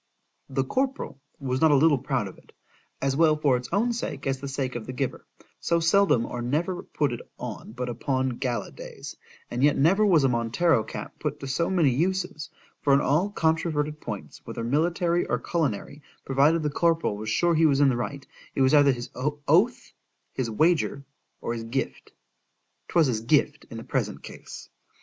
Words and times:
The 0.49 0.63
corporal 0.63 1.21
was 1.39 1.61
not 1.61 1.69
a 1.69 1.75
little 1.75 1.99
proud 1.99 2.27
of 2.27 2.35
it, 2.39 2.53
as 3.03 3.15
well 3.15 3.35
for 3.35 3.55
its 3.55 3.69
own 3.71 3.93
sake, 3.93 4.25
as 4.25 4.39
the 4.39 4.47
sake 4.47 4.73
of 4.73 4.87
the 4.87 4.93
giver, 4.93 5.27
so 5.59 5.79
seldom 5.79 6.25
or 6.25 6.41
never 6.41 6.81
put 6.81 7.13
it 7.13 7.21
on 7.37 7.73
but 7.73 7.87
upon 7.87 8.29
GALA 8.39 8.71
days; 8.71 9.15
and 9.51 9.63
yet 9.63 9.77
never 9.77 10.03
was 10.03 10.23
a 10.23 10.27
Montero 10.27 10.83
cap 10.83 11.19
put 11.19 11.39
to 11.41 11.47
so 11.47 11.69
many 11.69 11.91
uses; 11.91 12.49
for 12.81 12.95
in 12.95 12.99
all 12.99 13.29
controverted 13.29 14.01
points, 14.01 14.41
whether 14.43 14.63
military 14.63 15.27
or 15.27 15.37
culinary, 15.37 16.01
provided 16.25 16.63
the 16.63 16.71
corporal 16.71 17.15
was 17.15 17.29
sure 17.29 17.53
he 17.53 17.67
was 17.67 17.79
in 17.79 17.89
the 17.89 17.95
right,—it 17.95 18.61
was 18.61 18.73
either 18.73 18.91
his 18.91 19.11
oath,—his 19.13 20.49
wager,—or 20.49 21.53
his 21.53 21.65
gift. 21.65 22.11
——'Twas 22.87 23.05
his 23.05 23.21
gift 23.21 23.67
in 23.69 23.77
the 23.77 23.83
present 23.83 24.23
case. 24.23 24.67